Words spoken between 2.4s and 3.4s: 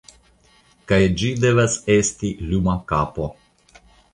luma kapo.